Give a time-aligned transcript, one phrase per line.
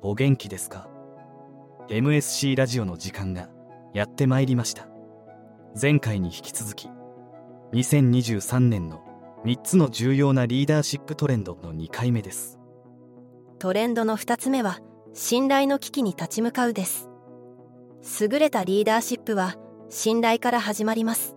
[0.00, 0.88] お元気ですか
[1.88, 3.48] ？MSC ラジオの時間が
[3.92, 4.88] やってまいりました。
[5.80, 6.88] 前回に引き続き
[7.72, 9.04] 2023年の
[9.44, 12.58] 3つの重要なリーダーシップトレンドの2回目です。
[13.58, 14.80] トレンドの2つ目は
[15.12, 17.08] 信頼の危機に立ち向かうです。
[18.20, 19.56] 優れたリーダーシップは
[19.90, 21.36] 信頼から始まります。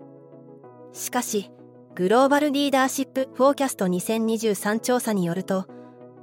[0.93, 1.52] しかし
[1.94, 5.68] グローバルリーダーシップフォーキャスト2023調査によると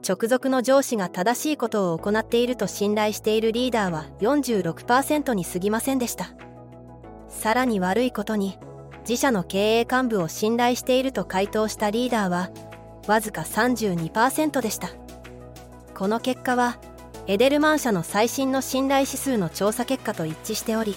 [0.06, 6.30] 直属の上司が正しいことを行っていると信頼しているリーダーは46%に過ぎませんでした。
[7.28, 8.58] さらに悪いことに
[9.00, 12.50] 自社の経営幹部を信頼していると回答したリーダーは
[13.06, 14.88] わずか32%でした。
[15.94, 16.78] この結果は
[17.26, 20.96] エデルマン社の最新の信頼指数の調査結果と一致しており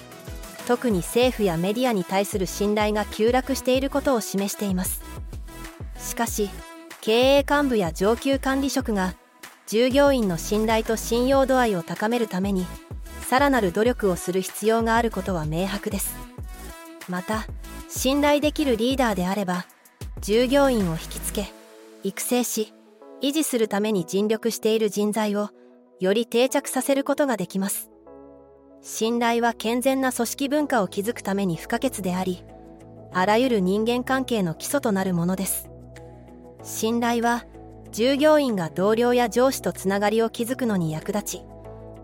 [0.68, 5.02] 特に政府やメディアに対する信頼が急落していることを示しています。
[5.98, 6.50] しかし
[7.02, 9.16] 経営幹部や上級管理職が
[9.68, 12.66] 従業員の信頼と信用度合いを高めるために
[13.22, 16.16] さらなる努力をする必要があることは明白です。
[17.08, 17.48] また
[17.90, 19.66] 信頼できるリーダーであれば
[20.22, 21.52] 従業員を引きつけ
[22.03, 22.73] 育成し
[23.22, 25.50] 維持するために尽力している人材を
[26.00, 27.91] より定着させることができます。
[28.84, 32.44] 信頼は健全な組織文化を築くために不可欠であり
[33.14, 35.70] あらゆる人間関係の基礎となるものです。
[36.64, 37.46] 信頼は
[37.92, 41.42] 従業員が同僚や上司とつながりを築くのに役立ち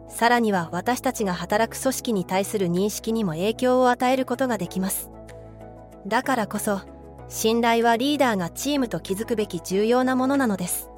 [0.09, 5.09] さらには私たちが働く組織に対する認識にも影響を与えることができます。
[6.05, 6.81] だからこそ
[7.27, 10.89] 信頼はリーダーがチームと築くべき重要なものなのです。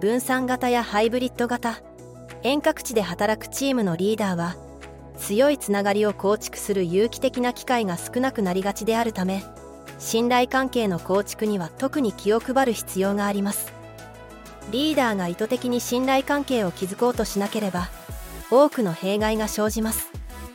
[0.00, 1.82] 分散型やハイブリッド型
[2.42, 4.56] 遠隔地で働くチームのリーダーは
[5.18, 9.44] 強いつながりを構築する有機的な機会が少なくなりがちであるため
[9.98, 13.72] 信頼関係の構築には特に気を配る必要があります。
[14.70, 17.90] リーダーが意図的に信頼関係を築こうとしなければ
[18.50, 20.10] 多くの弊害が生じます。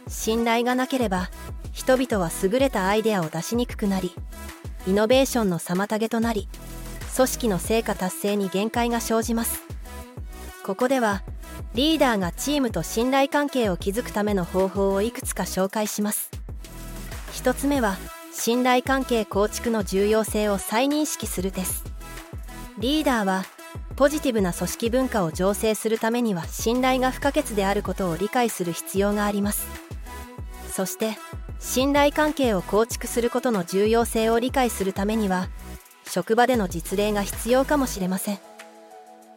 [0.08, 1.30] 信頼がなければ
[1.72, 4.14] 人々は優れたアイデアを出しにくくなり
[4.88, 6.50] イノベーションの妨げとなり
[7.16, 9.62] 組織の成果達成に限界が生じます。
[10.64, 11.24] ここでは
[11.76, 16.32] リーダーがチームと信頼関係を築くための方法をいくつか紹介します。
[17.34, 17.98] 1つ目は
[18.34, 21.84] 信頼関係構築の重要性を再認識するです。
[22.80, 23.46] リーダーは
[23.96, 29.68] ポジティブな組織文化を醸成するためには信頼が不可欠であることを理解する必要があります。
[30.72, 31.18] そして
[31.60, 35.50] 信頼関係を構築することの重要性を理解するためには
[36.06, 38.40] 職場での実例が必要かもしれません。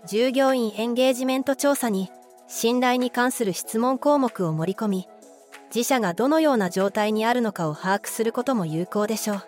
[0.06, 2.10] 従業員エンゲージメント調査に
[2.54, 5.08] 信頼に関する質問項目を盛り込み
[5.74, 9.42] 自社がどのような状態にあるのかを把握することも有効でしょう。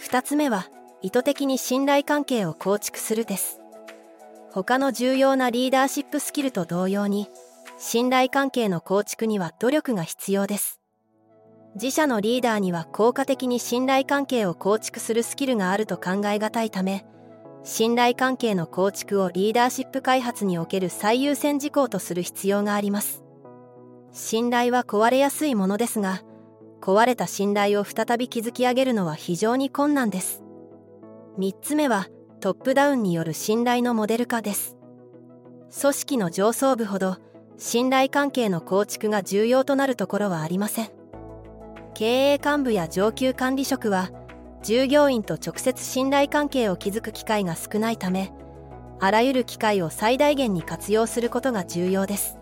[0.00, 0.66] 2つ目は
[1.00, 3.60] 意図的に信頼関係を構築するです。
[4.50, 7.28] 他の重要なリーダーシップスキルと同様に
[7.78, 10.80] 信頼関係の構築には努力が必要です。
[11.76, 17.06] 自社のリーダーには効果的に信頼関係を構築するスキルがあると考えがたいため
[17.64, 23.22] 信頼関係の構築をリーダーシップ開発における最優先事項とする必要があります。
[24.10, 26.22] 信頼は壊れやすいものですが
[26.82, 30.42] 壊れた信頼を再び築き上げるのは非常に困難です。
[31.38, 32.08] 3つ目は
[32.40, 34.76] トップダウンによる信頼のモデル化です。
[35.80, 37.16] 組織の上層部ほど
[37.56, 40.90] 信頼関係の構築が重要となるところはありません。
[41.94, 44.10] 経営幹部や上級管理職は
[44.62, 48.32] 従業員と直接信頼関係を築く機会が少ないため
[49.00, 52.38] あらゆる機会を最大限に活用することが重要です。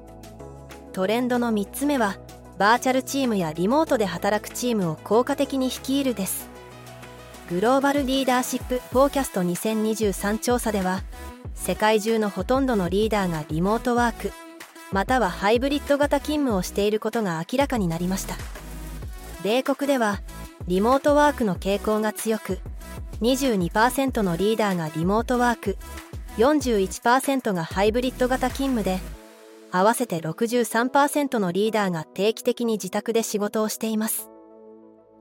[0.93, 2.19] トレンドの3つ目は
[2.59, 6.51] バーチャルチームやリモートで働くチームを効果的に率いるです。
[7.49, 11.03] グローバルリーダーシップフォーキャスト2023調査では
[11.55, 14.31] 世界中のほとんどのリーダーがリモートワーク
[14.93, 18.35] またはハイブリッド型勤務をしていることが明らかになりました。
[19.43, 20.21] 米国では
[20.69, 22.61] リモートワークの傾向が強く
[23.21, 25.77] 22%のリーダーがリモートワーク
[26.37, 28.99] 41%がハイブリッド型勤務で
[29.73, 34.31] 合わせて63%のリーダーが定期的に自宅で仕事をしています。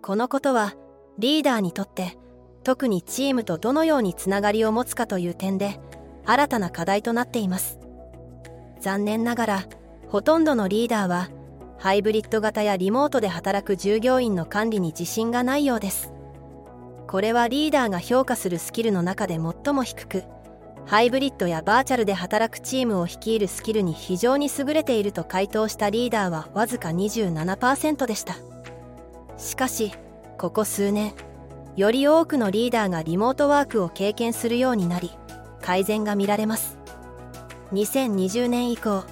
[0.02, 0.76] このことは
[1.18, 2.18] リーダーにとって
[2.64, 5.80] 特にチームとどのようにつながりを持つかという点で
[6.26, 7.80] 新たな課題となっています。
[8.80, 9.64] 残念ながら
[10.08, 11.30] ほとんどのリーダーは
[11.80, 16.12] ハイブリッド型やリモートで働く従業員の管理に自信がないようです。
[17.08, 20.24] これはリーダーが評価するスキルの中で最も低く
[20.86, 28.36] ハイブリッドやバーチャルで働くチームを率いるスキルに非常に優れていると回答したリーダーはわずか27%でした。
[29.38, 29.94] しかし
[30.38, 31.14] ここ数年
[31.78, 35.12] より多くのリーダーがリモートワークを経験するようになり
[35.62, 36.78] 改善が見られます。
[37.72, 39.04] 2020年以降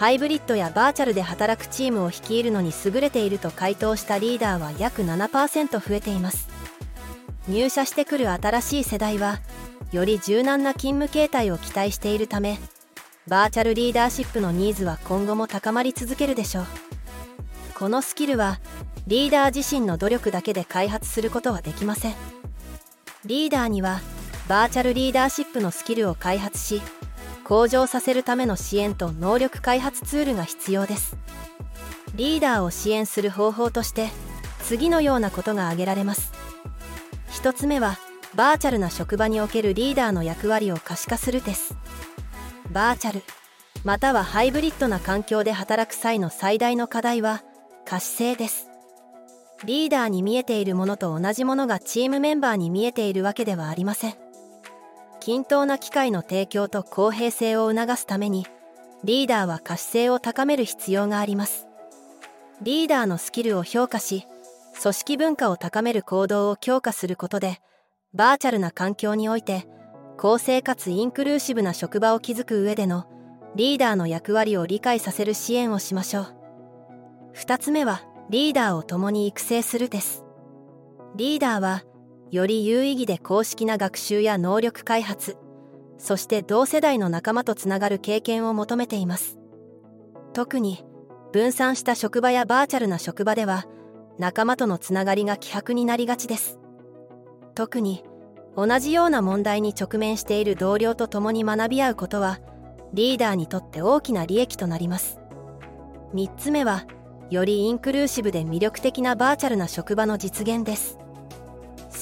[0.00, 6.48] ハイブリッドやバーチャルで働くチームを率いるのに優れていると回答したリーダーは約7%増えています。
[7.48, 9.40] 入社してくる新しい世代は
[9.92, 12.58] より柔軟な勤務形態を期待しているため
[13.28, 16.66] バーチャルリーダーシップのニーズは今後も高まり続けるでしょう。
[17.74, 18.58] このスキルは
[19.06, 22.14] リーダー自身の努力だけで開発することはできません。
[23.26, 24.00] リーダーには
[24.48, 26.80] バーチャルリーダーシップのスキルを開発し
[27.50, 31.16] 向上させるための支援と能力開発ツールが必要です。
[32.14, 34.10] リーダーを支援する方法として
[34.62, 36.32] 次のようなことが挙げられます。
[37.42, 37.98] 1つ目は
[38.36, 41.74] バーチャルな職場におけるリーダーの役割を可視化するです。
[42.70, 43.24] バーチャル
[43.82, 47.42] またはハイブリッドな環境で働く際の最大の課題は
[47.84, 48.68] 可視性です。
[49.64, 54.29] リーダーに見えているものと同じものがチームメンバーに見えているわけではありません。
[55.20, 58.46] 均等な機会の提供と公平性を促すために
[59.04, 61.66] リーダーは可視性を高める必要があります。
[62.62, 64.26] リーダーのスキルを評価し
[64.80, 67.60] 組織文化を高める行動を強化することで
[68.12, 69.66] バーチャルな環境において
[70.18, 73.06] 公正かつインクルーシブな職場を築く上での
[73.56, 76.26] リーダーの役割を理解させる支援をしましょう。
[77.34, 80.24] 2つ目はリーダーを共に育成するです。
[81.16, 81.82] リーダーは
[82.30, 85.36] より有意義で公式な学習や能力開発
[86.00, 89.38] そして同世代の仲間とつながる経験を求めています。
[90.32, 90.82] 特に
[91.32, 93.66] 分散した職場やバーチャルな職場では
[94.18, 96.58] 仲間とのつながりが希薄になりがちです。
[97.54, 98.02] 特に
[98.56, 102.40] 同じような問題に直面している同僚と共に学び合うことは
[102.94, 105.20] リーダーにとって大きな利益となります。
[106.14, 106.86] 3つ目は
[107.28, 110.98] よりインクルーシブで魅力的なバーチャルな職場の実現です。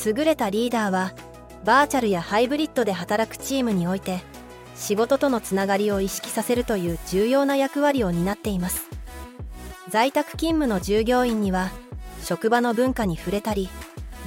[0.07, 1.13] 優れたリーダーは
[1.65, 4.21] バーチャルやハイブリッドで働くチームにおいて
[4.77, 8.89] 仕事とのつながりを意識させるという重要な役割を担っています。
[9.89, 11.71] 在宅勤務の従業員には
[12.23, 13.71] 職場の文化に触れたり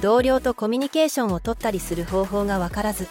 [0.00, 3.06] 同僚とコミュニケーションをとったりする方法が分からず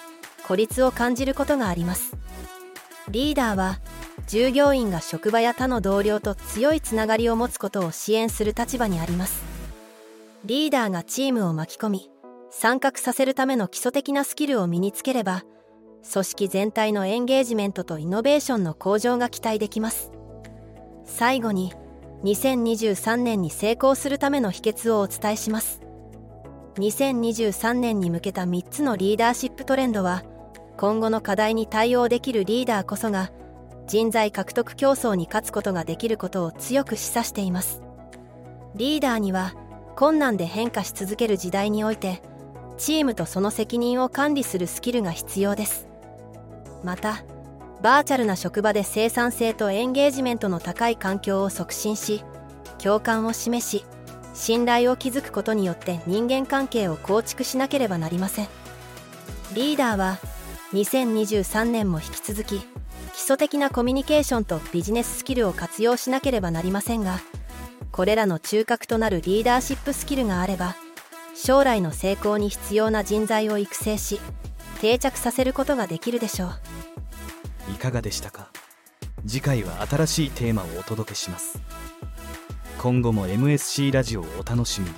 [0.46, 2.16] 孤立を感じることがあります。
[3.10, 3.80] リーダーは
[4.28, 9.42] 従業員が職場や他の同僚と強いつながりを持つことを支援する立場にあります。
[10.46, 12.12] リーダーがチームを巻き込み
[12.54, 15.44] 参画させるための基礎的なスキルを身につければ
[16.12, 20.12] 組織全体のエンゲージメントとイノベーションの向上が期待できます。
[21.06, 21.74] 最後に
[22.24, 25.82] 2023年に成功するための秘訣をお伝えします。
[26.76, 30.24] 2023年に向けた3つのリーダーシップトレンドは
[30.78, 33.32] 今後の課題に対応できるリーダーこそが
[33.88, 37.82] 人材獲得競争に勝つことができることを強く示唆しています。
[38.76, 39.54] リーダーには
[39.96, 42.24] 困難で変化し続ける時代において
[42.78, 45.88] チームとその責任を管理するスキルが必要です。
[46.84, 47.24] また
[47.82, 52.24] バーチャルな職場で生産性とエンゲージメントの高い環境を促進し
[52.78, 53.86] 共感を示し
[54.34, 58.48] 信頼を築くことによって人間関係を構築しなければなりません。
[59.54, 60.18] リーダーは
[60.74, 62.62] 2023年も引き続き
[63.14, 67.20] 基礎的なコミュニケーションとビジネススキルを活用しなければなりませんが
[67.92, 70.78] これらの中核となるリーダーシップスキルがあれば
[71.44, 74.20] 将来の成功に必要な人材を育成し
[74.80, 76.52] 定着させることができるでしょう。
[77.72, 78.50] いかがでしたか？
[79.26, 81.60] 次回は新しいテーマをお届けします。
[82.78, 84.96] 今後も MSC ラジオをお楽しみに。